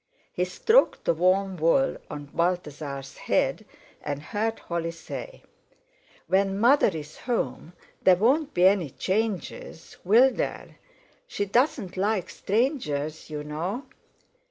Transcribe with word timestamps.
He 0.33 0.45
stroked 0.45 1.05
the 1.05 1.13
warm 1.13 1.57
wool 1.57 1.95
on 2.09 2.25
Balthasar's 2.33 3.17
head, 3.17 3.65
and 4.03 4.19
heard 4.23 4.57
Holly 4.57 4.89
say: 4.89 5.43
"When 6.25 6.57
mother's 6.59 7.17
home, 7.17 7.73
there 8.01 8.15
won't 8.15 8.55
be 8.55 8.65
any 8.65 8.89
changes, 8.89 9.97
will 10.03 10.31
there? 10.31 10.79
She 11.27 11.45
doesn't 11.45 11.97
like 11.97 12.31
strangers, 12.31 13.29
you 13.29 13.43
know." 13.43 13.85